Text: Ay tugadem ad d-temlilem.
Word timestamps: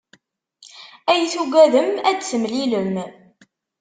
Ay 1.11 1.23
tugadem 1.33 1.91
ad 2.09 2.17
d-temlilem. 2.19 2.93